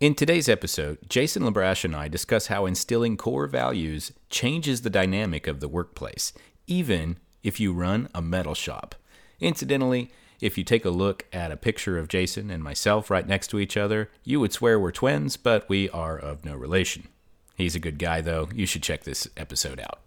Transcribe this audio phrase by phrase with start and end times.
[0.00, 5.46] In today's episode, Jason LaBrash and I discuss how instilling core values changes the dynamic
[5.46, 6.32] of the workplace,
[6.66, 8.94] even if you run a metal shop.
[9.40, 10.10] Incidentally,
[10.40, 13.58] if you take a look at a picture of Jason and myself right next to
[13.58, 17.08] each other, you would swear we're twins, but we are of no relation.
[17.54, 18.48] He's a good guy, though.
[18.54, 20.00] You should check this episode out.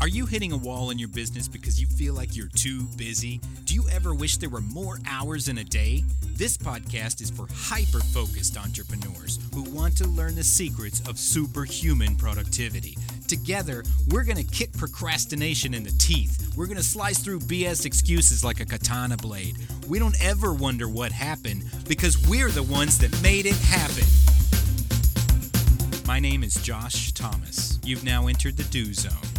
[0.00, 3.40] Are you hitting a wall in your business because you feel like you're too busy?
[3.64, 6.04] Do you ever wish there were more hours in a day?
[6.36, 12.14] This podcast is for hyper focused entrepreneurs who want to learn the secrets of superhuman
[12.14, 12.96] productivity.
[13.26, 16.54] Together, we're going to kick procrastination in the teeth.
[16.56, 19.56] We're going to slice through BS excuses like a katana blade.
[19.88, 24.04] We don't ever wonder what happened because we're the ones that made it happen.
[26.06, 27.80] My name is Josh Thomas.
[27.82, 29.37] You've now entered the Do Zone.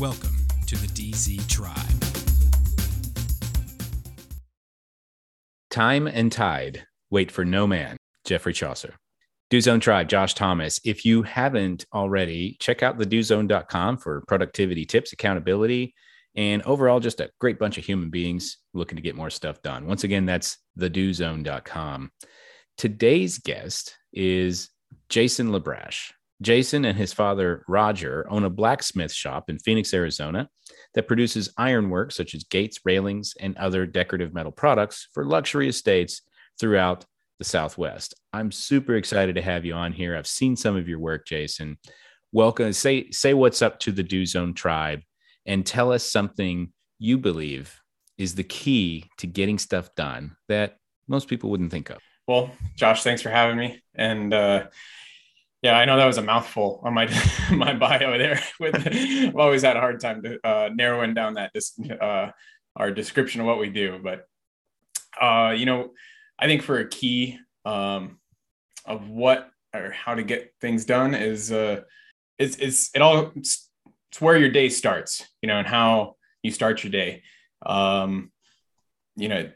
[0.00, 1.76] Welcome to the DZ Tribe.
[5.70, 8.94] Time and Tide, Wait for No Man, Geoffrey Chaucer.
[9.50, 10.80] Do Zone Tribe, Josh Thomas.
[10.86, 15.94] If you haven't already, check out the dozone.com for productivity tips, accountability,
[16.34, 19.86] and overall just a great bunch of human beings looking to get more stuff done.
[19.86, 22.10] Once again, that's the dozone.com.
[22.78, 24.70] Today's guest is
[25.10, 26.12] Jason LaBrash.
[26.42, 30.48] Jason and his father, Roger, own a blacksmith shop in Phoenix, Arizona
[30.94, 36.22] that produces ironwork such as gates, railings, and other decorative metal products for luxury estates
[36.58, 37.04] throughout
[37.38, 38.14] the Southwest.
[38.32, 40.16] I'm super excited to have you on here.
[40.16, 41.78] I've seen some of your work, Jason.
[42.32, 42.72] Welcome.
[42.72, 45.00] Say say what's up to the Do Zone tribe
[45.46, 47.80] and tell us something you believe
[48.18, 50.76] is the key to getting stuff done that
[51.08, 51.98] most people wouldn't think of.
[52.28, 53.82] Well, Josh, thanks for having me.
[53.94, 54.66] And uh,
[55.62, 57.06] yeah, I know that was a mouthful on my
[57.50, 58.40] my bio there.
[58.58, 61.52] With I've always had a hard time to, uh, narrowing down that
[62.00, 62.30] uh,
[62.76, 64.26] our description of what we do, but
[65.20, 65.90] uh, you know,
[66.38, 68.18] I think for a key um,
[68.86, 71.82] of what or how to get things done is uh,
[72.38, 73.68] it's it's it all it's,
[74.10, 77.22] it's where your day starts, you know, and how you start your day.
[77.64, 78.32] Um,
[79.16, 79.50] you know,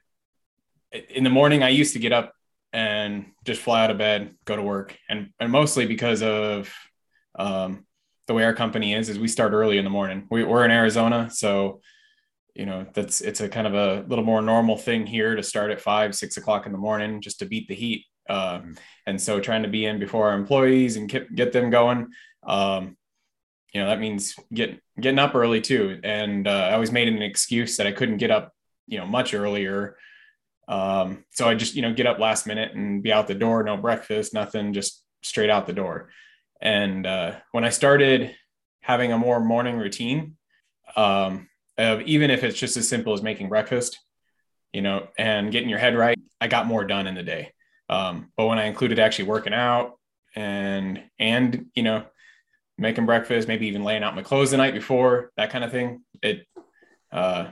[1.08, 2.34] in the morning, I used to get up
[2.74, 6.74] and just fly out of bed, go to work, and and mostly because of
[7.38, 7.86] um,
[8.26, 10.26] the way our company is, is we start early in the morning.
[10.28, 11.80] We, we're in Arizona, so
[12.54, 15.70] you know that's it's a kind of a little more normal thing here to start
[15.70, 18.06] at five, six o'clock in the morning just to beat the heat.
[18.28, 18.72] Uh, mm-hmm.
[19.06, 22.08] And so trying to be in before our employees and get get them going.
[22.42, 22.96] Um,
[23.72, 26.00] you know that means get getting up early too.
[26.02, 28.52] And uh, I always made an excuse that I couldn't get up,
[28.88, 29.96] you know, much earlier
[30.68, 33.62] um, so I just, you know, get up last minute and be out the door,
[33.62, 36.10] no breakfast, nothing, just straight out the door.
[36.60, 38.34] And uh, when I started
[38.80, 40.36] having a more morning routine,
[40.96, 43.98] um, of even if it's just as simple as making breakfast,
[44.72, 47.52] you know, and getting your head right, I got more done in the day.
[47.88, 49.98] Um, but when I included actually working out
[50.36, 52.04] and and you know
[52.78, 56.02] making breakfast, maybe even laying out my clothes the night before, that kind of thing,
[56.22, 56.46] it
[57.12, 57.48] uh,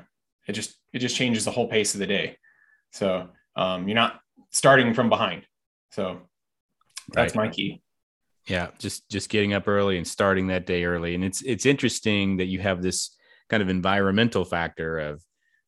[0.47, 2.39] it just it just changes the whole pace of the day.
[2.93, 4.21] So um, you're not
[4.51, 5.47] starting from behind.
[5.91, 6.21] So
[7.13, 7.47] that's right.
[7.47, 7.83] my key.
[8.49, 11.15] Yeah, just just getting up early and starting that day early.
[11.15, 13.17] And it's it's interesting that you have this
[13.49, 15.23] kind of environmental factor of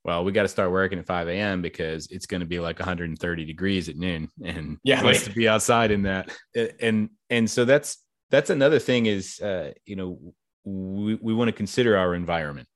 [0.05, 1.62] well, we got to start working at 5 a.m.
[1.62, 5.49] because it's going to be like 130 degrees at noon, and yeah, nice to be
[5.49, 6.31] outside in that.
[6.81, 7.99] And and so that's
[8.31, 10.19] that's another thing is uh, you know
[10.65, 12.69] we we want to consider our environment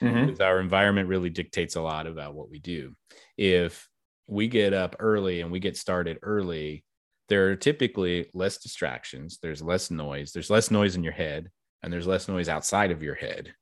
[0.00, 0.26] mm-hmm.
[0.26, 2.94] because our environment really dictates a lot about what we do.
[3.36, 3.88] If
[4.26, 6.84] we get up early and we get started early,
[7.28, 9.38] there are typically less distractions.
[9.42, 10.32] There's less noise.
[10.32, 11.50] There's less noise in your head,
[11.82, 13.54] and there's less noise outside of your head.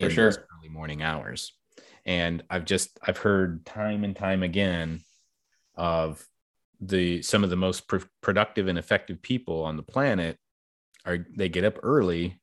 [0.00, 0.28] For sure.
[0.28, 1.52] early morning hours.
[2.04, 5.00] And I've just I've heard time and time again
[5.76, 6.24] of
[6.80, 10.36] the some of the most pr- productive and effective people on the planet
[11.06, 12.40] are they get up early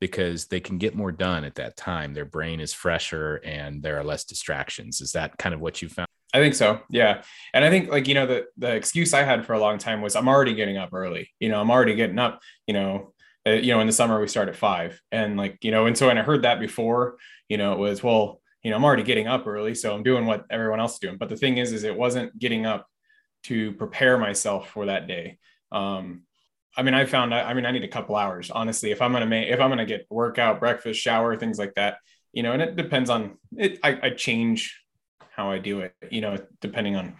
[0.00, 2.14] because they can get more done at that time.
[2.14, 5.00] Their brain is fresher and there are less distractions.
[5.00, 6.05] Is that kind of what you found?
[6.36, 6.82] I think so.
[6.90, 7.22] Yeah.
[7.54, 10.02] And I think like, you know, the, the excuse I had for a long time
[10.02, 13.14] was I'm already getting up early, you know, I'm already getting up, you know,
[13.46, 15.96] uh, you know, in the summer we start at five and like, you know, and
[15.96, 17.16] so, when I heard that before,
[17.48, 20.26] you know, it was, well, you know, I'm already getting up early, so I'm doing
[20.26, 21.16] what everyone else is doing.
[21.16, 22.86] But the thing is, is it wasn't getting up
[23.44, 25.38] to prepare myself for that day.
[25.72, 26.24] Um,
[26.76, 29.22] I mean, I found, I mean, I need a couple hours, honestly, if I'm going
[29.22, 31.96] to make, if I'm going to get workout, breakfast, shower, things like that,
[32.34, 33.78] you know, and it depends on it.
[33.82, 34.78] I, I change
[35.36, 37.14] how I do it, you know, depending on,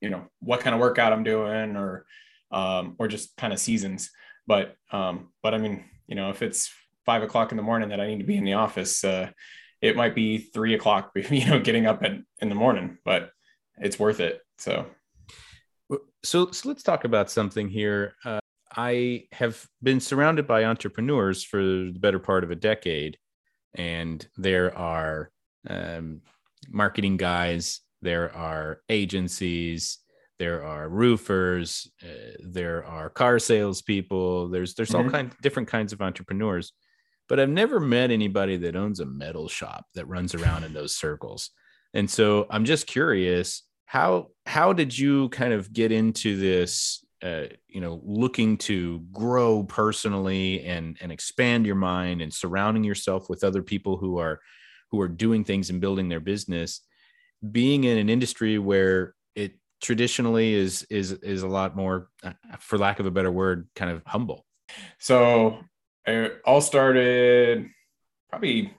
[0.00, 2.06] you know, what kind of workout I'm doing or,
[2.50, 4.10] um, or just kind of seasons.
[4.46, 6.72] But, um, but I mean, you know, if it's
[7.04, 9.30] five o'clock in the morning that I need to be in the office, uh,
[9.82, 13.30] it might be three o'clock, you know, getting up at, in the morning, but
[13.76, 14.40] it's worth it.
[14.56, 14.86] So,
[16.22, 18.14] so, so let's talk about something here.
[18.24, 18.40] Uh,
[18.74, 23.18] I have been surrounded by entrepreneurs for the better part of a decade,
[23.74, 25.30] and there are
[25.68, 26.22] um,
[26.68, 29.98] marketing guys, there are agencies,
[30.38, 34.48] there are roofers, uh, there are car salespeople.
[34.48, 35.06] There's there's mm-hmm.
[35.06, 36.72] all kinds different kinds of entrepreneurs,
[37.28, 40.96] but I've never met anybody that owns a metal shop that runs around in those
[40.96, 41.50] circles.
[41.94, 47.44] And so I'm just curious how how did you kind of get into this uh,
[47.68, 53.44] you know looking to grow personally and and expand your mind and surrounding yourself with
[53.44, 54.40] other people who are
[54.94, 56.80] who are doing things and building their business
[57.50, 62.78] being in an industry where it traditionally is is is a lot more uh, for
[62.78, 64.46] lack of a better word kind of humble.
[64.98, 65.58] So
[66.06, 67.68] it all started
[68.30, 68.72] probably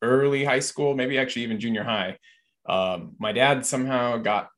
[0.00, 2.18] early high school maybe actually even junior high.
[2.68, 4.48] Um, my dad somehow got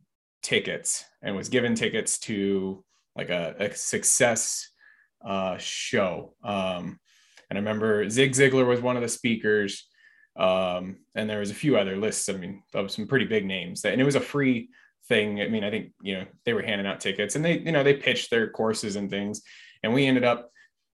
[0.42, 2.84] tickets and was given tickets to
[3.16, 4.70] like a, a success
[5.24, 6.34] uh, show.
[6.42, 6.98] Um,
[7.50, 9.88] and i remember zig ziglar was one of the speakers
[10.36, 13.82] um, and there was a few other lists i mean of some pretty big names
[13.82, 14.68] that, and it was a free
[15.10, 15.40] thing.
[15.40, 17.82] I mean, I think, you know, they were handing out tickets and they, you know,
[17.82, 19.42] they pitched their courses and things.
[19.82, 20.50] And we ended up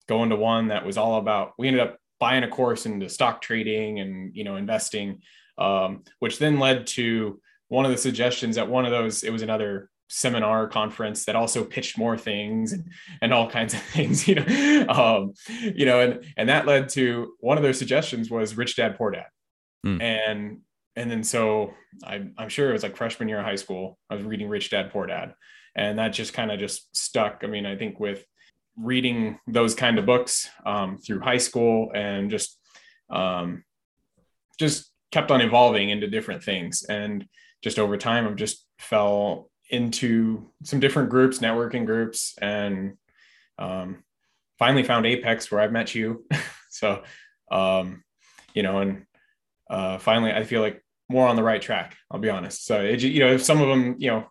[0.09, 3.43] going to one that was all about, we ended up buying a course into stock
[3.43, 5.21] trading and, you know, investing,
[5.59, 9.43] um, which then led to one of the suggestions at one of those, it was
[9.43, 12.85] another seminar conference that also pitched more things and,
[13.23, 17.33] and all kinds of things, you know, um, you know, and, and that led to
[17.41, 19.27] one of their suggestions was rich dad, poor dad.
[19.85, 20.03] Mm.
[20.03, 20.61] And
[20.97, 21.75] and then so
[22.05, 23.99] I, I'm sure it was like freshman year of high school.
[24.09, 25.35] I was reading Rich Dad Poor Dad,
[25.75, 27.41] and that just kind of just stuck.
[27.43, 28.25] I mean, I think with
[28.77, 32.59] reading those kind of books um, through high school and just
[33.11, 33.65] um,
[34.59, 37.27] just kept on evolving into different things, and
[37.63, 42.97] just over time, I've just fell into some different groups, networking groups, and
[43.59, 44.05] um,
[44.59, 46.25] finally found Apex where I've met you.
[46.71, 47.03] so,
[47.51, 48.05] um,
[48.55, 49.07] you know, and
[49.71, 51.97] uh, finally, I feel like more on the right track.
[52.11, 52.65] I'll be honest.
[52.65, 54.27] So it, you know, if some of them, you know,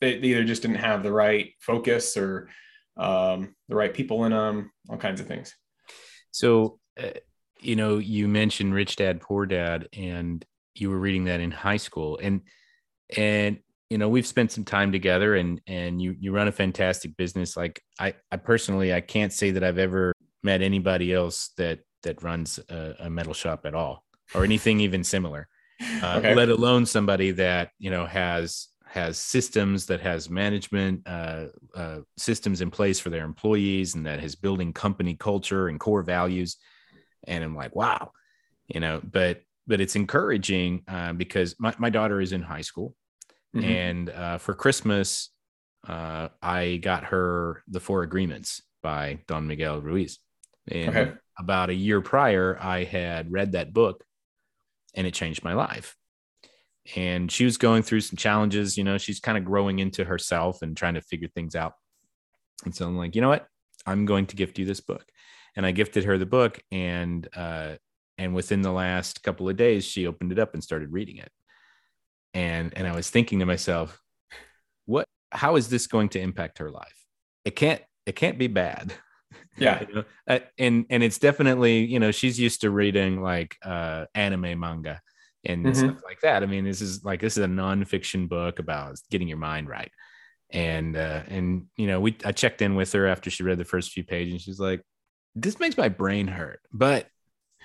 [0.00, 2.48] they, they either just didn't have the right focus or
[2.96, 5.54] um, the right people in them, all kinds of things.
[6.30, 7.18] So, uh,
[7.60, 10.44] you know, you mentioned Rich Dad Poor Dad, and
[10.74, 12.42] you were reading that in high school, and
[13.16, 13.58] and
[13.90, 17.56] you know we've spent some time together, and and you you run a fantastic business.
[17.56, 20.12] Like I I personally I can't say that I've ever
[20.42, 24.04] met anybody else that that runs a, a metal shop at all
[24.34, 25.48] or anything even similar
[26.02, 26.34] uh, okay.
[26.34, 32.60] let alone somebody that you know has has systems that has management uh, uh, systems
[32.60, 36.56] in place for their employees and that is building company culture and core values
[37.24, 38.10] and i'm like wow
[38.68, 42.94] you know but but it's encouraging uh, because my, my daughter is in high school
[43.56, 43.70] mm-hmm.
[43.70, 45.30] and uh, for christmas
[45.88, 50.18] uh, i got her the four agreements by don miguel ruiz
[50.68, 51.12] and okay.
[51.38, 54.04] about a year prior i had read that book
[54.96, 55.96] and it changed my life.
[56.96, 60.62] And she was going through some challenges, you know, she's kind of growing into herself
[60.62, 61.74] and trying to figure things out.
[62.64, 63.46] And so I'm like, you know what?
[63.84, 65.04] I'm going to gift you this book.
[65.56, 67.76] And I gifted her the book and uh
[68.18, 71.30] and within the last couple of days she opened it up and started reading it.
[72.36, 73.98] And and I was thinking to myself,
[74.84, 77.06] what how is this going to impact her life?
[77.46, 78.92] It can't it can't be bad.
[79.58, 80.04] yeah you know?
[80.28, 85.00] uh, and and it's definitely you know she's used to reading like uh anime manga
[85.44, 85.74] and mm-hmm.
[85.74, 89.26] stuff like that i mean this is like this is a nonfiction book about getting
[89.26, 89.90] your mind right
[90.50, 93.64] and uh and you know we i checked in with her after she read the
[93.64, 94.82] first few pages and she's like
[95.34, 97.08] this makes my brain hurt but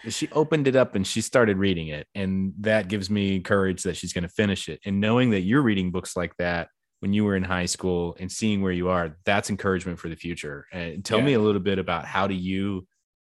[0.10, 3.96] she opened it up and she started reading it and that gives me courage that
[3.96, 6.70] she's going to finish it and knowing that you're reading books like that
[7.02, 10.16] when you were in high school and seeing where you are, that's encouragement for the
[10.16, 10.68] future.
[10.72, 11.26] And tell yeah.
[11.26, 12.88] me a little bit about how do you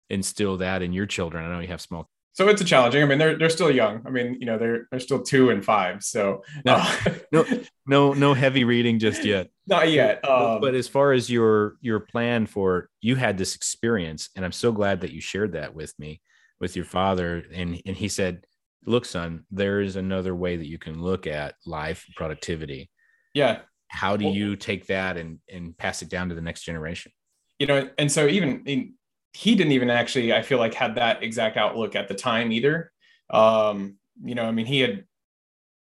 [0.09, 1.43] instill that in your children?
[1.43, 2.07] I know you have small.
[2.33, 3.03] So it's a challenging.
[3.03, 4.01] I mean, they're they're still young.
[4.07, 6.03] I mean, you know, they're they're still two and five.
[6.03, 6.95] So no, uh,
[7.31, 7.45] no,
[7.85, 9.49] no, no heavy reading just yet.
[9.67, 10.27] Not yet.
[10.27, 14.51] Um, but as far as your your plan for, you had this experience, and I'm
[14.51, 16.21] so glad that you shared that with me,
[16.63, 18.45] with your father, and and he said,
[18.85, 22.89] "Look, son, there is another way that you can look at life productivity."
[23.33, 23.59] yeah.
[23.87, 27.11] How do well, you take that and and pass it down to the next generation?
[27.59, 28.93] You know and so even in,
[29.33, 32.91] he didn't even actually i feel like had that exact outlook at the time either.
[33.29, 35.05] Um you know i mean he had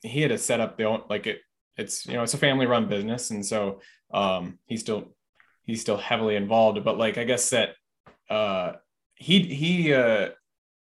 [0.03, 1.41] he had a set up the like it
[1.77, 3.81] it's you know it's a family run business and so
[4.13, 5.15] um he's still
[5.65, 7.71] he's still heavily involved but like i guess that
[8.29, 8.73] uh
[9.15, 10.29] he he uh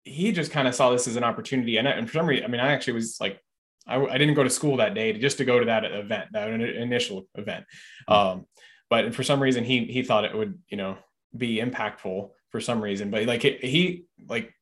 [0.07, 2.47] he just kind of saw this as an opportunity and, and for some reason i
[2.47, 3.41] mean i actually was like
[3.87, 6.25] I, I didn't go to school that day to, just to go to that event,
[6.33, 7.65] that initial event.
[8.07, 8.13] Hmm.
[8.13, 8.45] Um,
[8.89, 10.97] but for some reason he he thought it would you know
[11.35, 13.11] be impactful for some reason.
[13.11, 14.53] But like he like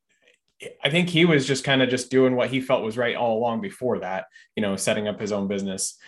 [0.82, 3.38] I think he was just kind of just doing what he felt was right all
[3.38, 5.98] along before that, you know, setting up his own business.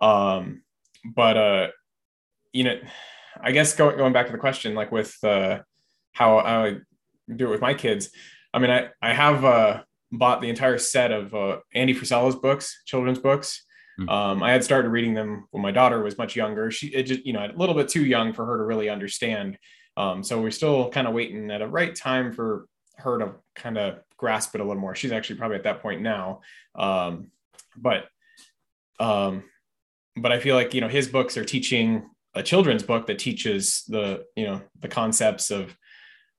[0.00, 0.62] Um,
[1.04, 1.68] but uh,
[2.52, 2.78] you know,
[3.40, 5.60] I guess going going back to the question, like with uh,
[6.12, 6.76] how I
[7.34, 8.10] do it with my kids.
[8.52, 12.82] I mean, I I have uh, bought the entire set of uh, Andy Frisella's books,
[12.84, 13.64] children's books.
[13.98, 14.08] Mm-hmm.
[14.08, 16.70] Um, I had started reading them when my daughter was much younger.
[16.70, 19.58] She it just you know a little bit too young for her to really understand.
[19.96, 22.66] Um, so we're still kind of waiting at a right time for
[22.96, 24.94] her to kind of grasp it a little more.
[24.94, 26.40] She's actually probably at that point now.
[26.74, 27.30] Um,
[27.76, 28.06] but
[28.98, 29.44] um,
[30.16, 33.84] but I feel like you know his books are teaching a children's book that teaches
[33.88, 35.76] the you know the concepts of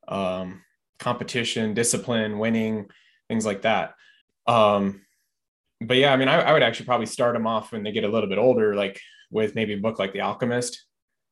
[0.08, 0.62] um,
[1.02, 2.88] competition, discipline, winning,
[3.28, 3.96] things like that.
[4.48, 5.02] Um,
[5.82, 8.06] but yeah, I mean, I, I would actually probably start them off when they get
[8.06, 10.86] a little bit older, like with maybe a book like The Alchemist.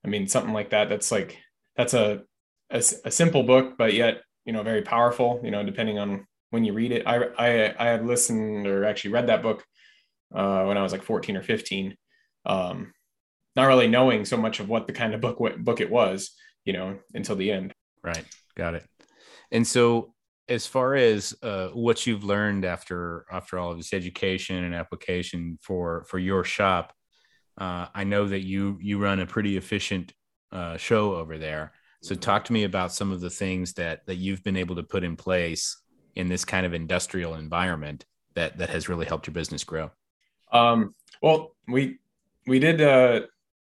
[0.04, 0.90] I mean, something like that.
[0.90, 1.38] That's like
[1.78, 2.24] that's a,
[2.72, 5.40] a, a simple book, but yet you know very powerful.
[5.44, 7.04] You know, depending on when you read it.
[7.06, 9.64] I I I had listened or actually read that book
[10.34, 11.96] uh, when I was like 14 or 15.
[12.46, 12.94] Um,
[13.56, 16.32] not really knowing so much of what the kind of book book it was,
[16.66, 17.74] you know, until the end.
[18.04, 18.26] Right.
[18.56, 18.86] Got it.
[19.52, 20.14] And so
[20.48, 25.60] as far as uh, what you've learned after after all of this education and application
[25.62, 26.94] for for your shop,
[27.58, 30.14] uh, I know that you you run a pretty efficient
[30.52, 31.74] uh, show over there.
[32.02, 34.84] So talk to me about some of the things that that you've been able to
[34.84, 35.82] put in place
[36.16, 39.92] in this kind of industrial environment that that has really helped your business grow.
[40.52, 42.00] Um, well, we
[42.48, 43.22] we did uh,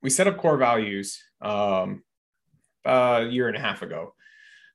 [0.03, 2.03] we set up core values um,
[2.85, 4.13] a year and a half ago.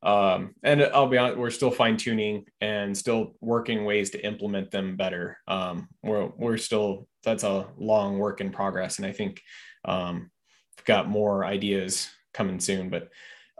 [0.03, 4.71] Um, and I'll be honest, we're still fine tuning and still working ways to implement
[4.71, 5.37] them better.
[5.47, 8.97] Um, we're, we're still, that's a long work in progress.
[8.97, 9.41] And I think,
[9.85, 10.31] um,
[10.75, 13.09] we've got more ideas coming soon, but,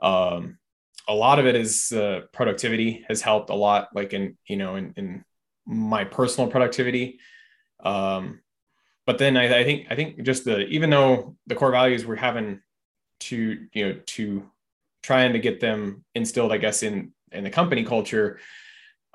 [0.01, 0.57] um,
[1.07, 4.77] a lot of it is uh, productivity has helped a lot, like in, you know,
[4.77, 5.25] in, in
[5.65, 7.19] my personal productivity.
[7.83, 8.39] Um,
[9.05, 12.15] but then I, I think, I think just the, even though the core values we're
[12.15, 12.61] having
[13.21, 14.49] to, you know, to
[15.03, 18.39] trying to get them instilled, I guess, in in the company culture.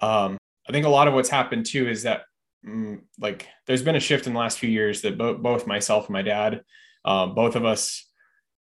[0.00, 0.38] Um,
[0.68, 2.22] I think a lot of what's happened too is that
[2.66, 6.06] mm, like there's been a shift in the last few years that bo- both myself
[6.06, 6.62] and my dad,
[7.04, 8.08] um, both of us,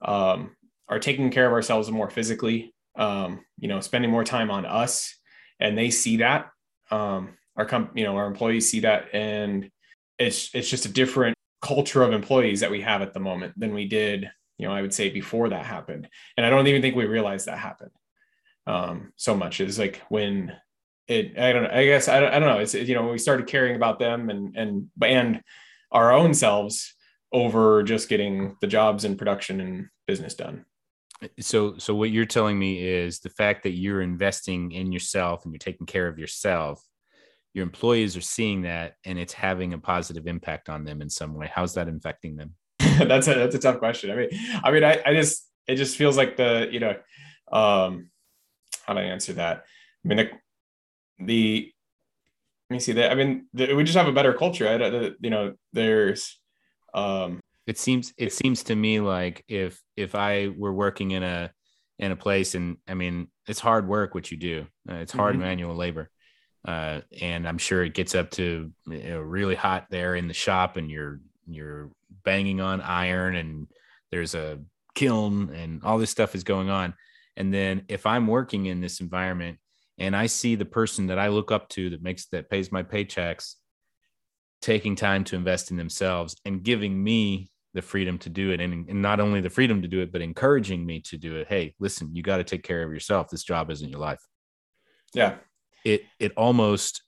[0.03, 0.57] um,
[0.89, 2.75] are taking care of ourselves more physically.
[2.97, 5.17] Um, you know, spending more time on us,
[5.61, 6.51] and they see that.
[6.91, 9.71] Um, our com- you know, our employees see that, and
[10.19, 13.73] it's it's just a different culture of employees that we have at the moment than
[13.73, 16.09] we did you know, I would say before that happened.
[16.37, 17.91] And I don't even think we realized that happened
[18.67, 20.53] um, so much is like when
[21.09, 22.61] it, I don't know, I guess, I don't, I don't know.
[22.61, 25.41] It's, you know, we started caring about them and, and, and
[25.91, 26.95] our own selves
[27.33, 30.65] over just getting the jobs and production and business done.
[31.41, 35.53] So, so what you're telling me is the fact that you're investing in yourself and
[35.53, 36.83] you're taking care of yourself,
[37.55, 41.35] your employees are seeing that and it's having a positive impact on them in some
[41.35, 41.51] way.
[41.53, 42.55] How's that affecting them?
[42.99, 44.11] that's a that's a tough question.
[44.11, 44.29] I mean,
[44.63, 46.97] I mean, I, I just it just feels like the you know,
[47.53, 48.11] um,
[48.87, 49.65] how do I answer that?
[50.05, 51.73] I mean, the, the
[52.71, 53.13] let me see that.
[53.13, 54.69] I mean, the, we just have a better culture.
[54.69, 56.41] I, the, you know, there's
[56.95, 61.53] um, it seems it seems to me like if if I were working in a
[61.99, 64.67] in a place and I mean it's hard work what you do.
[64.89, 65.45] Uh, it's hard mm-hmm.
[65.45, 66.11] manual labor.
[66.67, 70.35] Uh, and I'm sure it gets up to you know, really hot there in the
[70.35, 71.91] shop, and you're you're
[72.25, 73.69] banging on iron and
[74.11, 74.61] there's a
[74.95, 76.95] kiln and all this stuff is going on.
[77.37, 79.59] And then if I'm working in this environment
[79.99, 82.83] and I see the person that I look up to that makes that pays my
[82.83, 83.55] paychecks
[84.61, 88.89] taking time to invest in themselves and giving me the freedom to do it and,
[88.89, 91.49] and not only the freedom to do it but encouraging me to do it.
[91.49, 93.29] Hey listen you got to take care of yourself.
[93.31, 94.21] This job isn't your life.
[95.15, 95.37] Yeah.
[95.85, 97.03] It it almost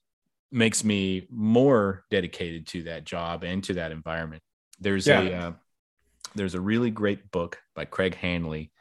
[0.50, 4.42] makes me more dedicated to that job and to that environment
[4.80, 5.20] there's yeah.
[5.20, 5.52] a uh,
[6.34, 8.72] there's a really great book by Craig Handley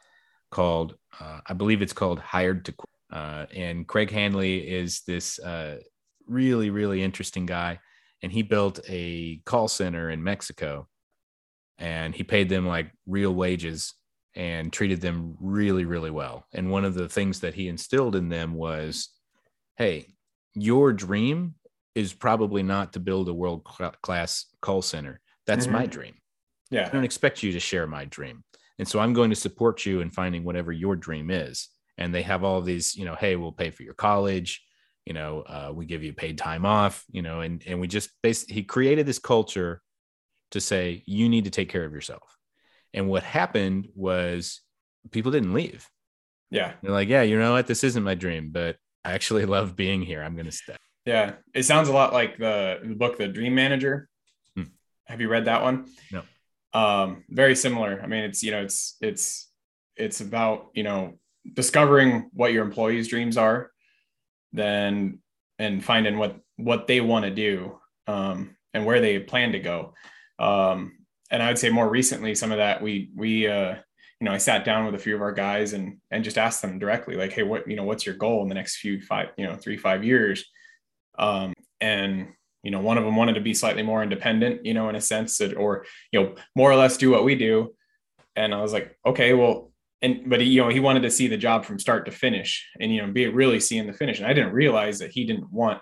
[0.50, 2.74] called uh, I believe it's called Hired to
[3.12, 5.78] uh, and Craig Handley is this uh,
[6.26, 7.78] really really interesting guy
[8.22, 10.88] and he built a call center in Mexico
[11.78, 13.94] and he paid them like real wages
[14.36, 18.28] and treated them really really well and one of the things that he instilled in
[18.28, 19.10] them was
[19.76, 20.06] hey
[20.54, 21.54] your dream
[21.94, 23.64] is probably not to build a world
[24.02, 25.76] class call center that's mm-hmm.
[25.76, 26.14] my dream.
[26.70, 26.86] Yeah.
[26.86, 28.44] I don't expect you to share my dream.
[28.78, 31.68] And so I'm going to support you in finding whatever your dream is.
[31.96, 34.64] And they have all these, you know, hey, we'll pay for your college.
[35.06, 38.10] You know, uh, we give you paid time off, you know, and, and we just
[38.22, 39.82] basically, he created this culture
[40.52, 42.36] to say, you need to take care of yourself.
[42.94, 44.62] And what happened was
[45.10, 45.88] people didn't leave.
[46.50, 46.72] Yeah.
[46.82, 47.66] They're like, yeah, you know what?
[47.66, 50.22] This isn't my dream, but I actually love being here.
[50.22, 50.76] I'm going to stay.
[51.04, 51.34] Yeah.
[51.54, 54.08] It sounds a lot like the, the book, The Dream Manager.
[55.06, 55.86] Have you read that one?
[56.12, 56.22] No.
[56.72, 58.00] Um, very similar.
[58.02, 59.50] I mean, it's, you know, it's, it's,
[59.96, 61.18] it's about, you know,
[61.52, 63.70] discovering what your employees' dreams are,
[64.52, 65.18] then,
[65.58, 69.94] and finding what, what they want to do, um, and where they plan to go.
[70.38, 70.98] Um,
[71.30, 73.76] and I would say more recently, some of that we, we, uh,
[74.20, 76.62] you know, I sat down with a few of our guys and and just asked
[76.62, 79.28] them directly, like, hey, what you know, what's your goal in the next few five,
[79.36, 80.44] you know, three five years?
[81.18, 82.28] Um, and
[82.64, 85.00] you know, one of them wanted to be slightly more independent, you know, in a
[85.00, 87.74] sense that, or you know, more or less do what we do.
[88.36, 89.70] And I was like, okay, well,
[90.02, 92.68] and but he, you know, he wanted to see the job from start to finish,
[92.80, 94.18] and you know, be really seeing the finish.
[94.18, 95.80] And I didn't realize that he didn't want,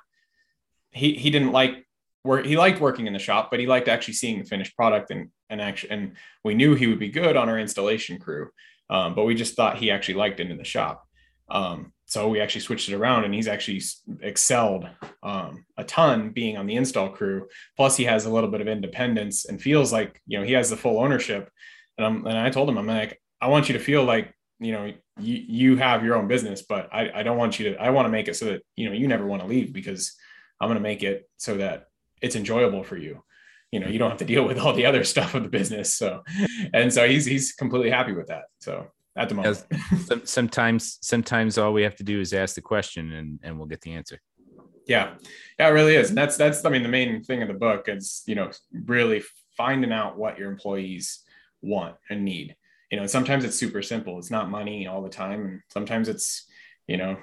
[0.91, 1.87] he he didn't like
[2.25, 2.45] work.
[2.45, 5.31] He liked working in the shop, but he liked actually seeing the finished product and
[5.53, 8.49] and actually and we knew he would be good on our installation crew
[8.91, 11.07] um, but we just thought he actually liked it in the shop
[11.53, 13.81] um, so we actually switched it around and he's actually
[14.21, 14.87] excelled
[15.23, 17.47] um, a ton being on the install crew.
[17.77, 20.69] Plus he has a little bit of independence and feels like you know he has
[20.69, 21.49] the full ownership.
[21.99, 24.73] And, I'm, and i told him i'm like i want you to feel like you
[24.73, 24.87] know
[25.21, 28.07] you, you have your own business but I, I don't want you to i want
[28.07, 30.17] to make it so that you know you never want to leave because
[30.59, 31.89] i'm going to make it so that
[32.23, 33.23] it's enjoyable for you.
[33.73, 35.95] You know you don't have to deal with all the other stuff of the business
[35.95, 36.23] so.
[36.73, 39.65] And so he's he's completely happy with that so at the moment.
[40.07, 43.67] Some, sometimes sometimes all we have to do is ask the question and and we'll
[43.67, 44.21] get the answer.
[44.87, 45.15] Yeah.
[45.59, 46.09] Yeah it really is.
[46.09, 49.23] And that's that's i mean the main thing of the book is you know really
[49.57, 51.23] finding out what your employees
[51.61, 52.57] want and need.
[52.91, 54.19] You know sometimes it's super simple.
[54.19, 55.45] It's not money all the time.
[55.45, 56.47] And sometimes it's
[56.87, 57.17] you know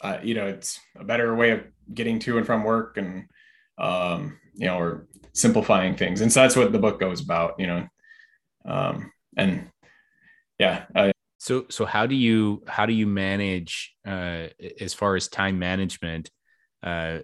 [0.00, 3.24] uh, you know it's a better way of getting to and from work and
[3.78, 6.20] um you know or simplifying things.
[6.20, 7.88] And so that's what the book goes about you know.
[8.64, 9.70] Um and
[10.58, 11.12] yeah uh,
[11.48, 14.48] so so how do you how do you manage uh
[14.80, 16.30] as far as time management
[16.82, 17.18] uh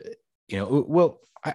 [0.48, 1.54] you know well I,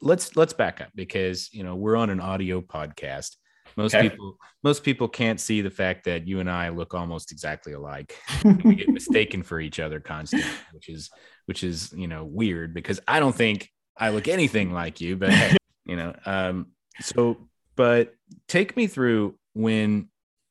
[0.00, 3.36] let's let's back up because you know we're on an audio podcast
[3.76, 4.08] most okay.
[4.08, 8.18] people most people can't see the fact that you and I look almost exactly alike.
[8.64, 11.10] we get mistaken for each other constantly, which is
[11.44, 15.30] which is you know weird because I don't think I look anything like you, but
[15.30, 17.36] hey, you know, um, so
[17.76, 18.14] but
[18.48, 20.08] take me through when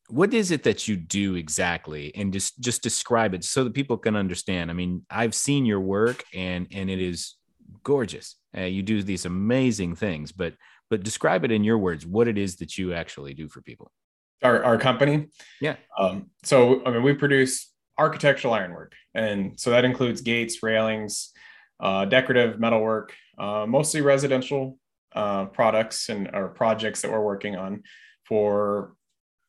[0.09, 2.13] what is it that you do exactly?
[2.15, 4.69] And just just describe it so that people can understand.
[4.71, 7.35] I mean i've seen your work and and it is
[7.83, 8.35] gorgeous.
[8.57, 10.53] Uh, you do these amazing things but
[10.89, 13.91] but describe it in your words what it is that you actually do for people.
[14.43, 15.27] Our, our company?
[15.59, 15.75] Yeah.
[15.99, 21.31] Um, so i mean we produce architectural ironwork and so that includes gates railings
[21.79, 24.77] uh, decorative metalwork uh, mostly residential
[25.15, 27.83] uh, products and or projects that we're working on
[28.25, 28.93] for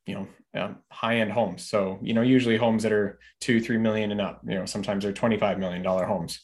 [0.08, 1.68] you know uh, high-end homes.
[1.68, 5.04] So you know usually homes that are two three million and up you know sometimes
[5.04, 6.40] they're 25 million dollar homes.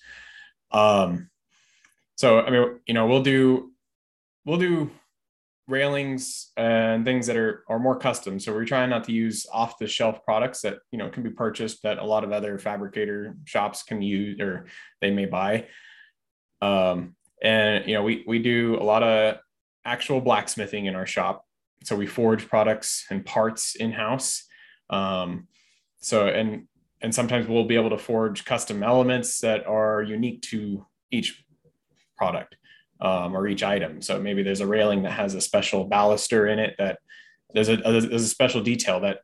[0.70, 1.30] Um
[2.16, 3.72] so i mean you know we'll do
[4.44, 4.90] we'll do
[5.66, 8.38] railings and things that are are more custom.
[8.38, 11.30] So we're trying not to use off the shelf products that you know can be
[11.30, 14.66] purchased that a lot of other fabricator shops can use or
[15.00, 15.66] they may buy.
[16.60, 19.38] Um and you know we we do a lot of
[19.86, 21.44] actual blacksmithing in our shop
[21.82, 24.44] so we forge products and parts in house
[24.90, 25.46] um
[25.98, 26.66] so and
[27.04, 31.44] and sometimes we'll be able to forge custom elements that are unique to each
[32.16, 32.56] product
[33.00, 34.00] um, or each item.
[34.00, 36.98] So maybe there's a railing that has a special baluster in it that
[37.52, 39.18] there's a, there's a special detail that,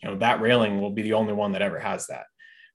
[0.00, 2.26] you know, that railing will be the only one that ever has that.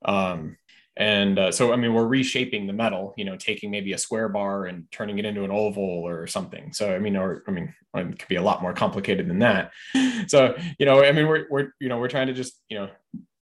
[0.03, 0.57] Um,
[0.95, 4.29] and uh, so, I mean, we're reshaping the metal, you know, taking maybe a square
[4.29, 6.71] bar and turning it into an oval or something.
[6.71, 9.71] So, I mean, or, I mean, it could be a lot more complicated than that.
[10.27, 12.89] So, you know, I mean, we're, we're, you know, we're trying to just, you know,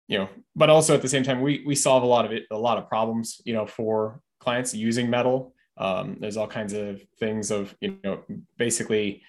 [0.08, 2.44] you know, but also at the same time, we, we solve a lot of it,
[2.50, 7.02] a lot of problems, you know, for clients using metal um, there's all kinds of
[7.18, 8.22] things of you know
[8.56, 9.22] basically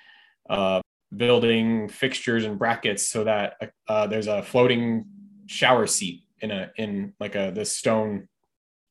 [0.49, 0.81] uh,
[1.15, 5.05] building fixtures and brackets so that uh, there's a floating
[5.47, 8.27] shower seat in a in like a this stone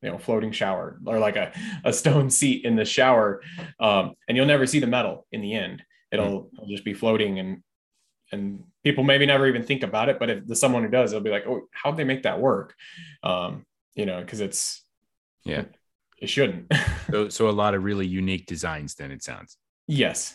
[0.02, 1.52] you know floating shower or like a,
[1.84, 3.40] a stone seat in the shower
[3.80, 7.38] um, and you'll never see the metal in the end it'll, it'll just be floating
[7.38, 7.62] and
[8.32, 11.20] and people maybe never even think about it but if the someone who does they'll
[11.20, 12.74] be like oh how'd they make that work
[13.22, 13.64] um,
[13.94, 14.82] you know because it's
[15.44, 15.64] yeah
[16.24, 16.72] it shouldn't.
[17.10, 18.94] so, so a lot of really unique designs.
[18.94, 19.58] Then it sounds.
[19.86, 20.34] Yes.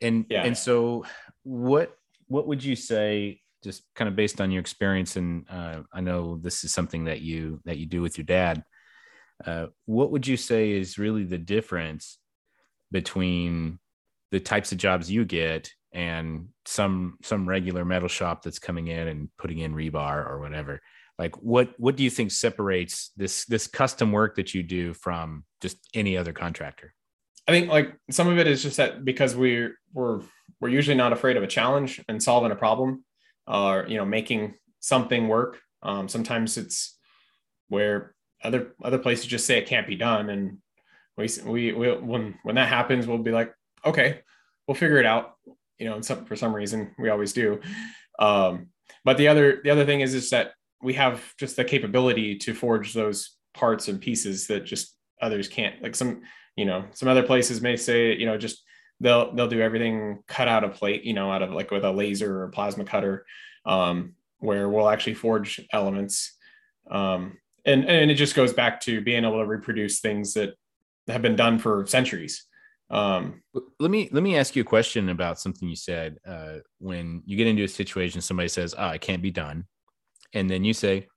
[0.00, 0.44] And yeah.
[0.44, 1.04] and so,
[1.42, 1.96] what
[2.28, 3.42] what would you say?
[3.62, 7.20] Just kind of based on your experience, and uh, I know this is something that
[7.20, 8.62] you that you do with your dad.
[9.44, 12.18] Uh, what would you say is really the difference
[12.90, 13.78] between
[14.30, 19.08] the types of jobs you get and some some regular metal shop that's coming in
[19.08, 20.80] and putting in rebar or whatever
[21.18, 25.44] like what what do you think separates this this custom work that you do from
[25.60, 26.92] just any other contractor
[27.46, 30.20] i think like some of it is just that because we're we're
[30.60, 33.02] we're usually not afraid of a challenge and solving a problem
[33.48, 35.58] or you know making something work.
[35.82, 36.96] Um, sometimes it's
[37.68, 40.30] where other other places just say it can't be done.
[40.30, 40.58] And
[41.16, 43.52] we, we we when when that happens we'll be like
[43.84, 44.20] okay
[44.68, 45.34] we'll figure it out.
[45.78, 47.60] You know some, for some reason we always do.
[48.18, 48.68] Um,
[49.04, 52.54] but the other the other thing is is that we have just the capability to
[52.54, 55.82] forge those parts and pieces that just others can't.
[55.82, 56.22] Like some
[56.56, 58.62] you know some other places may say you know just
[59.00, 61.90] they'll they'll do everything cut out of plate you know out of like with a
[61.90, 63.24] laser or plasma cutter
[63.66, 66.36] um, where we'll actually forge elements
[66.90, 70.54] um, and and it just goes back to being able to reproduce things that
[71.06, 72.44] have been done for centuries
[72.90, 73.42] um,
[73.78, 77.36] let me let me ask you a question about something you said uh, when you
[77.36, 79.64] get into a situation somebody says oh it can't be done
[80.32, 81.08] and then you say,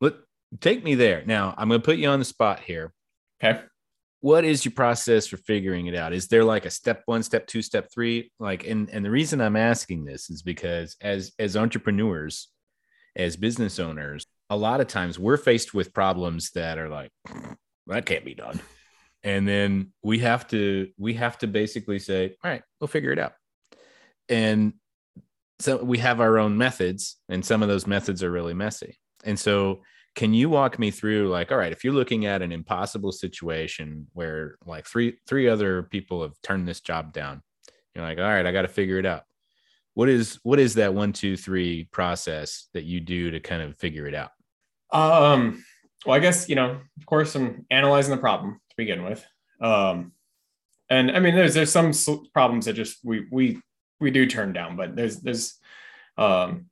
[0.00, 0.24] "Look,
[0.60, 2.92] take me there." Now, I'm going to put you on the spot here.
[3.42, 3.60] Okay.
[4.20, 6.12] What is your process for figuring it out?
[6.12, 8.30] Is there like a step one, step two, step three?
[8.38, 12.48] Like, and and the reason I'm asking this is because as as entrepreneurs,
[13.16, 17.10] as business owners, a lot of times we're faced with problems that are like,
[17.86, 18.60] that can't be done.
[19.22, 23.18] And then we have to we have to basically say, all right, we'll figure it
[23.18, 23.32] out.
[24.28, 24.74] And
[25.60, 29.38] so we have our own methods and some of those methods are really messy and
[29.38, 29.82] so
[30.14, 34.06] can you walk me through like all right if you're looking at an impossible situation
[34.12, 37.42] where like three three other people have turned this job down
[37.94, 39.24] you're like all right i got to figure it out.
[39.94, 43.76] What is what is that one two three process that you do to kind of
[43.76, 44.30] figure it out?
[44.92, 45.64] Um
[46.06, 49.24] well i guess you know of course i'm analyzing the problem to begin with.
[49.60, 50.12] Um
[50.88, 51.92] and i mean there's there's some
[52.32, 53.60] problems that just we we
[54.00, 55.58] we do turn down, but there's there's
[56.16, 56.66] um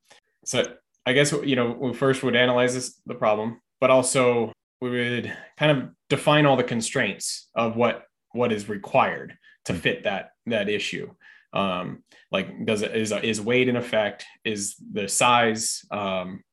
[0.45, 0.65] so
[1.09, 5.37] I guess you know we first would analyze this the problem, but also we would
[5.57, 10.69] kind of define all the constraints of what what is required to fit that that
[10.69, 11.11] issue.
[11.55, 14.27] Um, like does it is is weight in effect?
[14.45, 15.83] Is the size?
[15.91, 16.45] Um,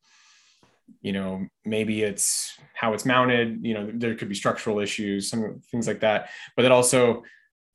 [1.02, 5.60] you know maybe it's how it's mounted you know there could be structural issues some
[5.72, 7.24] things like that but then also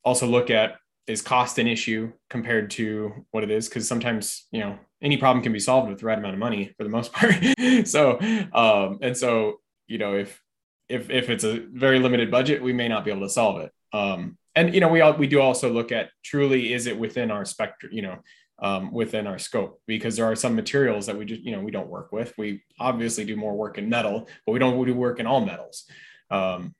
[0.05, 4.61] also look at is cost an issue compared to what it is because sometimes you
[4.61, 7.11] know any problem can be solved with the right amount of money for the most
[7.13, 7.35] part.
[7.85, 8.19] So
[8.53, 10.41] um and so you know if
[10.89, 13.71] if if it's a very limited budget we may not be able to solve it.
[13.93, 17.31] Um and you know we all we do also look at truly is it within
[17.31, 18.19] our spectrum you know
[18.63, 19.81] um, within our scope?
[19.87, 22.33] Because there are some materials that we just you know we don't work with.
[22.37, 25.89] We obviously do more work in metal but we don't do work in all metals.
[26.29, 26.75] Um,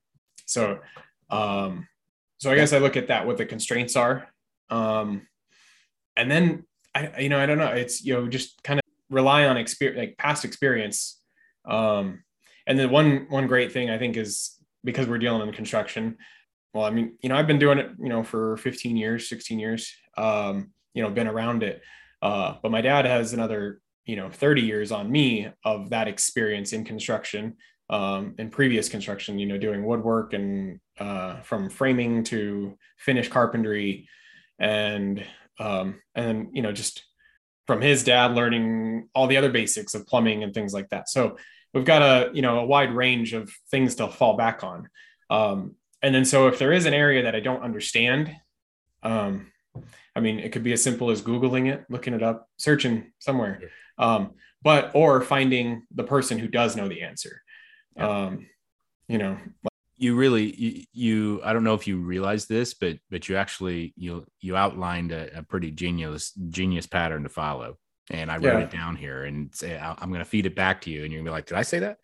[0.46, 0.80] so
[1.30, 1.88] um,
[2.38, 4.28] so I guess I look at that what the constraints are.
[4.70, 5.28] Um,
[6.18, 7.72] and then I, you know, I don't know.
[7.72, 11.20] It's, you know, just kind of rely on experience, like past experience.
[11.66, 12.24] Um,
[12.68, 16.18] and then one, one great thing I think is because we're dealing in construction.
[16.74, 19.60] Well, I mean, you know, I've been doing it, you know, for 15 years, 16
[19.60, 21.82] years, um, you know, been around it.
[22.22, 26.74] Uh, but my dad has another, you know, 30 years on me of that experience
[26.74, 27.56] in construction
[27.92, 34.08] um, in previous construction, you know, doing woodwork and uh, from framing to finish carpentry,
[34.60, 35.24] and
[35.60, 37.04] um, and then you know just
[37.68, 41.10] from his dad learning all the other basics of plumbing and things like that.
[41.10, 41.38] So
[41.74, 44.90] we've got a you know a wide range of things to fall back on.
[45.30, 48.36] Um, and then so if there is an area that I don't understand,
[49.04, 49.52] um,
[50.16, 53.62] I mean it could be as simple as googling it, looking it up, searching somewhere,
[53.98, 54.32] um,
[54.64, 57.42] but or finding the person who does know the answer
[57.98, 58.48] um
[59.08, 59.38] you know
[60.02, 63.94] you really you, you, i don't know if you realize this but but you actually
[63.96, 67.78] you you outlined a, a pretty genius genius pattern to follow.
[68.10, 68.60] And i wrote yeah.
[68.60, 71.20] it down here and say i'm going to feed it back to you and you're
[71.20, 71.98] going to be like did i say that?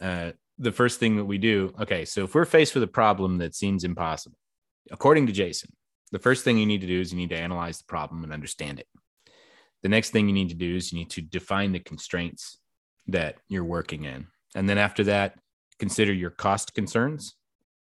[0.00, 3.38] Uh, the first thing that we do okay so if we're faced with a problem
[3.38, 4.36] that seems impossible
[4.90, 5.70] according to jason
[6.10, 8.32] the first thing you need to do is you need to analyze the problem and
[8.32, 8.86] understand it.
[9.82, 12.58] The next thing you need to do is you need to define the constraints
[13.06, 14.26] that you're working in.
[14.54, 15.38] And then after that,
[15.78, 17.34] consider your cost concerns.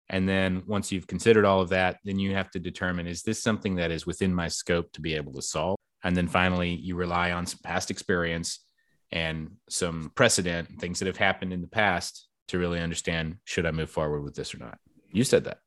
[0.10, 3.43] And then once you've considered all of that, then you have to determine is this
[3.43, 5.77] something that is within my scope to be able to solve?
[6.03, 8.63] And then finally, you rely on some past experience
[9.12, 13.71] and some precedent, things that have happened in the past to really understand should I
[13.71, 14.77] move forward with this or not.
[15.12, 15.60] You said that.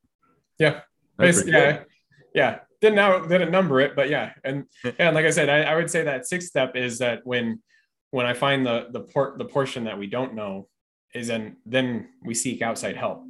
[0.58, 0.80] Yeah.
[1.18, 1.82] Yeah.
[2.34, 2.58] Yeah.
[2.80, 4.32] Didn't know didn't number it, but yeah.
[4.44, 4.64] And
[4.98, 7.62] and like I said, I, I would say that sixth step is that when
[8.10, 10.68] when I find the the port the portion that we don't know,
[11.14, 13.24] is then then we seek outside help.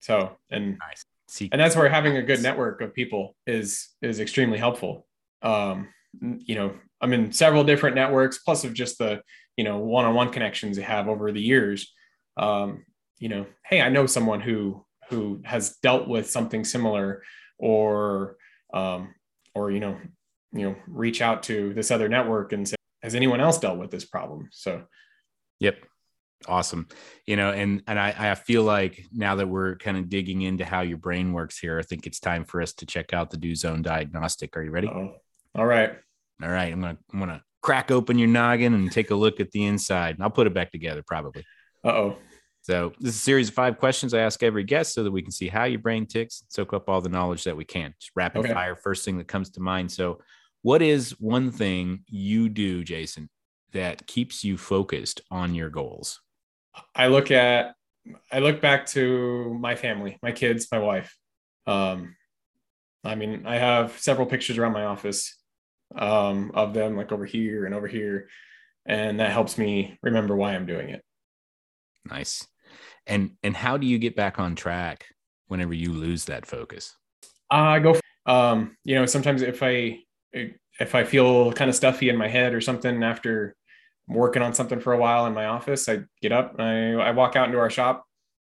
[0.00, 1.04] So and nice.
[1.50, 5.06] and that's where having a good network of people is is extremely helpful.
[5.42, 5.88] Um,
[6.20, 9.20] you know, I'm in several different networks, plus of just the,
[9.56, 11.92] you know, one-on-one connections I have over the years.
[12.36, 12.84] Um,
[13.18, 17.22] you know, hey, I know someone who who has dealt with something similar,
[17.58, 18.36] or
[18.72, 19.14] um,
[19.54, 19.98] or you know,
[20.52, 23.90] you know, reach out to this other network and say, has anyone else dealt with
[23.90, 24.48] this problem?
[24.50, 24.84] So,
[25.60, 25.76] yep,
[26.48, 26.88] awesome.
[27.26, 30.64] You know and and I, I feel like now that we're kind of digging into
[30.64, 33.36] how your brain works here i think it's time for us to check out the
[33.36, 34.56] do zone diagnostic.
[34.56, 34.88] Are you ready?
[34.88, 35.14] Uh-oh.
[35.54, 35.96] all right.
[36.42, 39.50] All right i'm gonna i'm gonna crack open your noggin and take a look at
[39.52, 40.16] the inside.
[40.16, 41.44] And i'll put it back together probably.
[41.84, 42.16] Uh-oh.
[42.62, 45.22] So this is a series of five questions i ask every guest so that we
[45.22, 47.94] can see how your brain ticks soak up all the knowledge that we can.
[47.98, 48.52] Just rapid okay.
[48.52, 49.90] fire first thing that comes to mind.
[49.90, 50.18] So
[50.64, 53.28] what is one thing you do jason
[53.72, 56.22] that keeps you focused on your goals
[56.94, 57.74] I look at
[58.30, 61.16] I look back to my family, my kids, my wife.
[61.66, 62.16] Um,
[63.02, 65.36] I mean, I have several pictures around my office
[65.96, 68.28] um, of them, like over here and over here,
[68.86, 71.02] and that helps me remember why I'm doing it.
[72.10, 72.46] Nice.
[73.06, 75.06] And and how do you get back on track
[75.48, 76.96] whenever you lose that focus?
[77.50, 77.98] I go.
[78.26, 80.00] Um, you know, sometimes if I
[80.32, 83.54] if I feel kind of stuffy in my head or something after
[84.08, 87.36] working on something for a while in my office, I get up, I, I walk
[87.36, 88.04] out into our shop,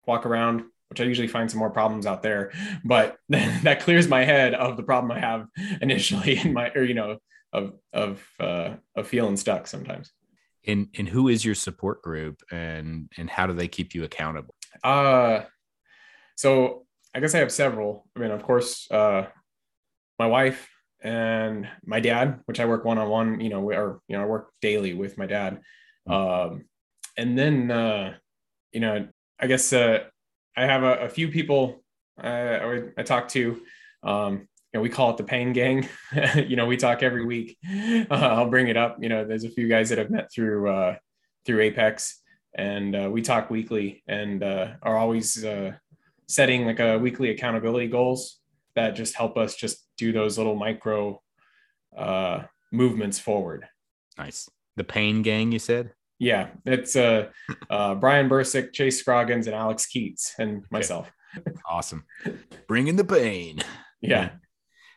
[0.06, 2.52] walk around, which I usually find some more problems out there,
[2.84, 5.46] but that clears my head of the problem I have
[5.80, 7.18] initially in my, or, you know,
[7.52, 10.12] of, of, uh, of feeling stuck sometimes.
[10.66, 14.54] And, and who is your support group and, and how do they keep you accountable?
[14.84, 15.42] Uh,
[16.37, 18.06] so I guess I have several.
[18.14, 19.26] I mean, of course, uh,
[20.18, 20.68] my wife,
[21.02, 24.26] and my dad, which I work one on one, you know, or you know, I
[24.26, 25.61] work daily with my dad.
[26.06, 26.12] Hmm.
[26.12, 26.64] Um,
[27.16, 28.14] and then, uh,
[28.72, 29.08] you know,
[29.40, 30.04] I guess uh,
[30.56, 31.82] I have a, a few people
[32.22, 33.61] uh, I, I talk to.
[34.02, 35.88] Um, you know, we call it the pain gang.
[36.37, 37.56] you know, we talk every week.
[38.11, 38.96] Uh, I'll bring it up.
[39.00, 40.96] You know, there's a few guys that I've met through uh,
[41.44, 42.22] through Apex,
[42.54, 45.72] and uh, we talk weekly, and uh, are always uh,
[46.26, 48.38] setting like a weekly accountability goals
[48.76, 51.20] that just help us just do those little micro
[51.96, 53.66] uh, movements forward.
[54.16, 54.48] Nice.
[54.76, 55.92] The Pain Gang, you said?
[56.18, 57.28] Yeah, it's uh,
[57.70, 61.11] uh, Brian Bursick, Chase Scroggins, and Alex Keats, and myself.
[61.68, 62.04] awesome.
[62.66, 63.61] Bringing the pain.
[64.00, 64.30] Yeah.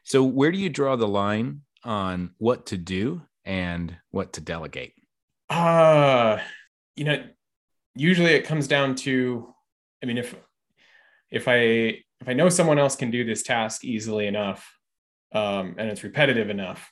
[0.03, 4.93] So, where do you draw the line on what to do and what to delegate?
[5.49, 6.39] Uh,
[6.95, 7.23] you know,
[7.95, 9.53] usually it comes down to,
[10.01, 10.35] I mean, if
[11.29, 11.55] if I
[12.21, 14.67] if I know someone else can do this task easily enough
[15.33, 16.91] um, and it's repetitive enough,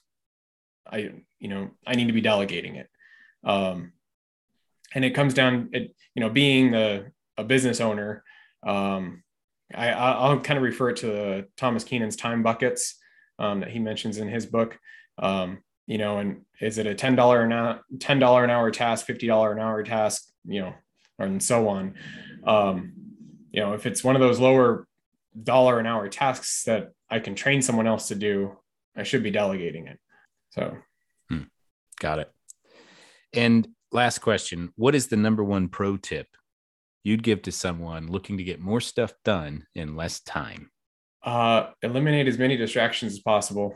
[0.89, 2.89] I you know I need to be delegating it.
[3.43, 3.93] Um,
[4.93, 7.05] and it comes down, it you know, being a,
[7.37, 8.23] a business owner.
[8.65, 9.23] Um,
[9.73, 12.95] I, I'll kind of refer to Thomas Keenan's time buckets
[13.37, 14.79] um, that he mentions in his book.
[15.17, 18.71] Um, you know, and is it a ten dollar an hour, ten dollar an hour
[18.71, 20.73] task, fifty dollar an hour task, you know,
[21.17, 21.95] and so on.
[22.43, 22.93] Um,
[23.51, 24.87] you know, if it's one of those lower
[25.41, 28.57] dollar an hour tasks that I can train someone else to do,
[28.95, 29.99] I should be delegating it.
[30.51, 30.77] So,
[31.29, 31.43] hmm.
[31.99, 32.31] got it.
[33.33, 36.27] And last question What is the number one pro tip
[37.03, 40.71] you'd give to someone looking to get more stuff done in less time?
[41.23, 43.75] Uh, eliminate as many distractions as possible.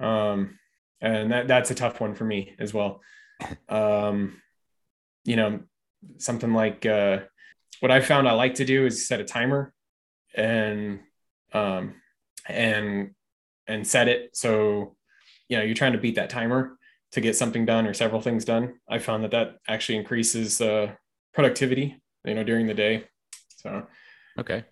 [0.00, 0.58] Um,
[1.00, 3.00] and that, that's a tough one for me as well.
[3.68, 4.40] Um,
[5.24, 5.60] you know,
[6.18, 7.20] something like uh,
[7.80, 9.72] what I found I like to do is set a timer
[10.34, 11.00] and
[11.52, 11.94] um,
[12.46, 13.10] and
[13.66, 14.96] and set it so
[15.48, 16.76] you know you're trying to beat that timer
[17.14, 18.74] to get something done or several things done.
[18.88, 20.92] I found that that actually increases uh,
[21.32, 23.04] productivity, you know, during the day.
[23.56, 23.86] So,
[24.38, 24.64] okay,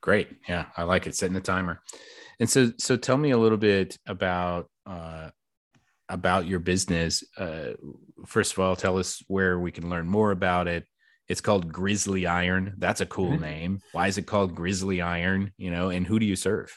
[0.00, 0.28] great.
[0.48, 1.80] Yeah, I like it setting the timer.
[2.40, 5.30] And so, so tell me a little bit about uh,
[6.08, 7.22] about your business.
[7.38, 7.74] Uh,
[8.26, 10.86] first of all, tell us where we can learn more about it,
[11.28, 12.74] it's called Grizzly Iron.
[12.78, 13.42] That's a cool mm-hmm.
[13.42, 13.80] name.
[13.92, 15.52] Why is it called Grizzly Iron?
[15.56, 16.76] You know, and who do you serve?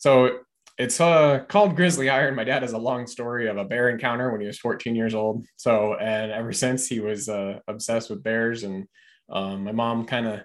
[0.00, 0.40] So
[0.78, 2.34] it's uh, called Grizzly Iron.
[2.34, 5.14] My dad has a long story of a bear encounter when he was 14 years
[5.14, 5.44] old.
[5.56, 8.62] So, and ever since he was uh, obsessed with bears.
[8.62, 8.86] And
[9.30, 10.40] um, my mom kind of,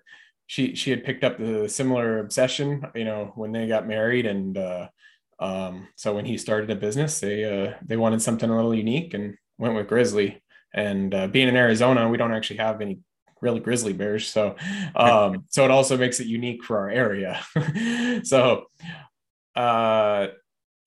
[0.47, 4.25] she she had picked up the similar obsession, you know, when they got married.
[4.25, 4.89] And uh,
[5.39, 9.13] um, so when he started a business, they uh, they wanted something a little unique
[9.13, 10.43] and went with Grizzly.
[10.73, 12.99] And uh, being in Arizona, we don't actually have any
[13.41, 14.27] really grizzly bears.
[14.27, 14.57] So,
[14.95, 17.41] um, so it also makes it unique for our area.
[18.23, 18.65] so,
[19.55, 20.27] uh,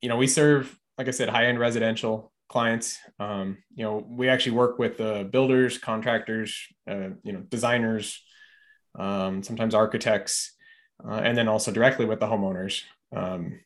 [0.01, 2.99] you know, we serve, like I said, high end residential clients.
[3.19, 6.57] Um, you know, we actually work with uh, builders, contractors,
[6.91, 8.23] uh, you know, designers,
[8.99, 10.53] um, sometimes architects,
[11.07, 12.83] uh, and then also directly with the homeowners.
[13.15, 13.61] Um,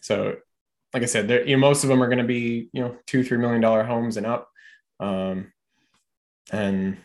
[0.00, 0.36] so
[0.94, 3.22] like I said, you know, most of them are going to be you know two
[3.22, 4.48] three million dollar homes and up,
[5.00, 5.52] um,
[6.50, 6.96] and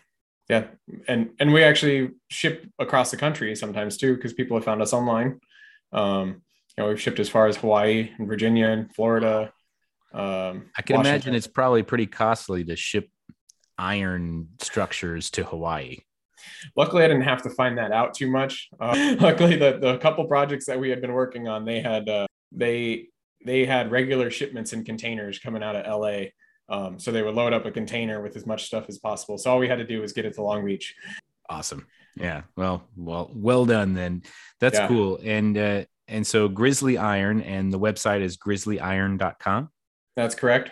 [0.48, 0.66] yeah,
[1.06, 4.92] and and we actually ship across the country sometimes too because people have found us
[4.92, 5.40] online.
[5.92, 6.42] Um,
[6.82, 9.52] know, we've shipped as far as Hawaii and Virginia and Florida.
[10.12, 11.06] Um, I can Washington.
[11.06, 13.08] imagine it's probably pretty costly to ship
[13.78, 15.98] iron structures to Hawaii.
[16.76, 18.68] Luckily, I didn't have to find that out too much.
[18.80, 22.26] Uh, luckily, the the couple projects that we had been working on, they had uh,
[22.52, 23.08] they
[23.44, 26.26] they had regular shipments in containers coming out of LA.
[26.68, 29.36] Um, so they would load up a container with as much stuff as possible.
[29.36, 30.94] So all we had to do was get it to Long Beach.
[31.48, 31.86] Awesome.
[32.16, 32.42] Yeah.
[32.56, 34.22] Well, well, well done then.
[34.60, 34.88] That's yeah.
[34.88, 35.18] cool.
[35.22, 39.70] And uh, and so Grizzly Iron and the website is grizzlyiron.com.
[40.16, 40.70] That's correct.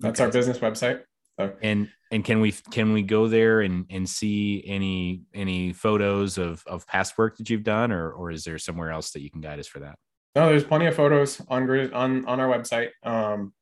[0.00, 0.26] That's okay.
[0.26, 1.02] our business website.
[1.38, 1.52] So.
[1.62, 6.62] And and can we can we go there and and see any any photos of
[6.66, 9.40] of past work that you've done or or is there somewhere else that you can
[9.40, 9.96] guide us for that?
[10.34, 13.52] No, there's plenty of photos on on on our website, um,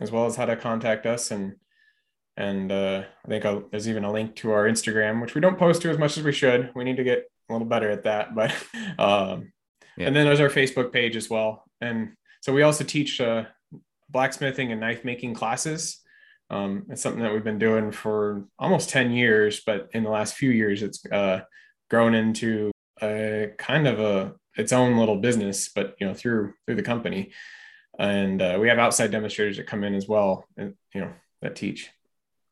[0.00, 1.56] as well as how to contact us and
[2.36, 5.58] and uh, I think I'll, there's even a link to our Instagram, which we don't
[5.58, 6.70] post to as much as we should.
[6.74, 8.54] We need to get a little better at that, but
[8.98, 9.52] um,
[9.96, 10.06] yeah.
[10.06, 11.64] and then there's our Facebook page as well.
[11.80, 13.44] And so we also teach uh,
[14.08, 16.00] blacksmithing and knife making classes.
[16.48, 20.34] Um, it's something that we've been doing for almost 10 years, but in the last
[20.34, 21.40] few years, it's uh,
[21.90, 22.70] grown into
[23.02, 27.32] a kind of a its own little business, but you know through through the company.
[27.98, 31.56] And uh, we have outside demonstrators that come in as well, and you know that
[31.56, 31.90] teach.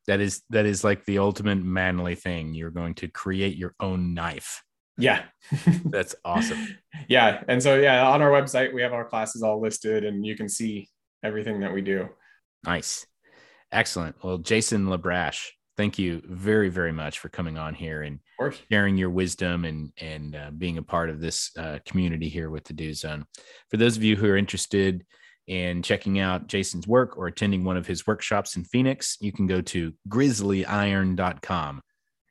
[0.07, 2.53] That is that is like the ultimate manly thing.
[2.53, 4.63] You're going to create your own knife.
[4.97, 5.23] Yeah.
[5.85, 6.77] That's awesome.
[7.07, 7.43] Yeah.
[7.47, 10.47] And so, yeah, on our website, we have our classes all listed and you can
[10.49, 10.89] see
[11.23, 12.09] everything that we do.
[12.65, 13.05] Nice.
[13.71, 14.15] Excellent.
[14.23, 18.19] Well, Jason LaBrash, thank you very, very much for coming on here and
[18.71, 22.63] sharing your wisdom and and uh, being a part of this uh, community here with
[22.63, 23.25] the Do Zone.
[23.69, 25.05] For those of you who are interested
[25.47, 29.45] in checking out Jason's work or attending one of his workshops in Phoenix, you can
[29.45, 31.81] go to grizzlyiron.com.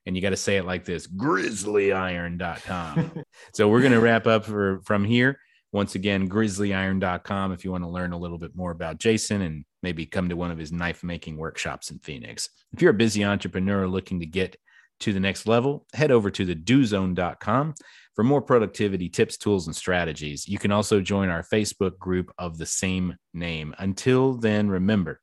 [0.06, 3.24] And you got to say it like this grizzlyiron.com.
[3.54, 5.38] so we're going to wrap up for, from here.
[5.72, 9.64] Once again, grizzlyiron.com if you want to learn a little bit more about Jason and
[9.82, 12.48] maybe come to one of his knife making workshops in Phoenix.
[12.72, 14.56] If you're a busy entrepreneur looking to get
[15.00, 17.74] to the next level, head over to the dozone.com
[18.14, 20.46] for more productivity tips, tools, and strategies.
[20.46, 23.74] You can also join our Facebook group of the same name.
[23.78, 25.20] Until then, remember,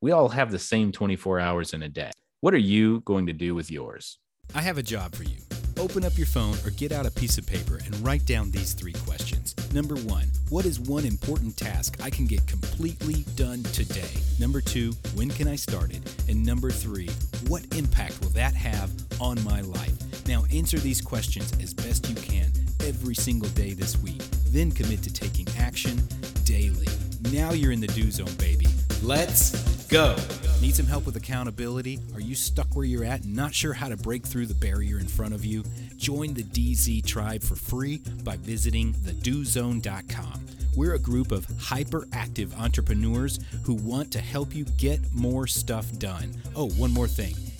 [0.00, 2.10] we all have the same 24 hours in a day.
[2.46, 4.20] What are you going to do with yours?
[4.54, 5.38] I have a job for you.
[5.80, 8.72] Open up your phone or get out a piece of paper and write down these
[8.72, 9.56] three questions.
[9.74, 14.12] Number one, what is one important task I can get completely done today?
[14.38, 16.00] Number two, when can I start it?
[16.28, 17.10] And number three,
[17.48, 20.28] what impact will that have on my life?
[20.28, 22.52] Now answer these questions as best you can
[22.84, 24.22] every single day this week.
[24.50, 26.00] Then commit to taking action
[26.44, 26.86] daily.
[27.32, 28.68] Now you're in the do zone, baby.
[29.02, 30.16] Let's go.
[30.60, 31.98] Need some help with accountability?
[32.14, 34.98] Are you stuck where you're at and not sure how to break through the barrier
[34.98, 35.64] in front of you?
[35.96, 40.46] Join the DZ tribe for free by visiting thedozone.com.
[40.76, 46.34] We're a group of hyperactive entrepreneurs who want to help you get more stuff done.
[46.54, 47.34] Oh, one more thing.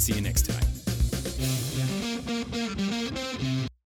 [0.00, 0.69] See you next time.